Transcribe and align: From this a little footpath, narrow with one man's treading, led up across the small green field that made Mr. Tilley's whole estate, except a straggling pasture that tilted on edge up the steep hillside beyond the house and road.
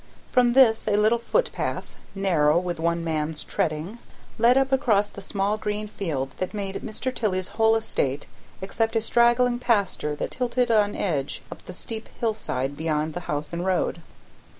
From 0.31 0.53
this 0.53 0.87
a 0.87 0.97
little 0.97 1.19
footpath, 1.19 1.95
narrow 2.15 2.57
with 2.57 2.79
one 2.79 3.03
man's 3.03 3.43
treading, 3.43 3.99
led 4.39 4.57
up 4.57 4.71
across 4.71 5.11
the 5.11 5.21
small 5.21 5.59
green 5.59 5.87
field 5.87 6.31
that 6.37 6.55
made 6.55 6.73
Mr. 6.81 7.13
Tilley's 7.13 7.49
whole 7.49 7.75
estate, 7.75 8.25
except 8.63 8.95
a 8.95 9.01
straggling 9.01 9.59
pasture 9.59 10.15
that 10.15 10.31
tilted 10.31 10.71
on 10.71 10.95
edge 10.95 11.43
up 11.51 11.63
the 11.67 11.71
steep 11.73 12.09
hillside 12.19 12.75
beyond 12.75 13.13
the 13.13 13.19
house 13.29 13.53
and 13.53 13.63
road. 13.63 14.01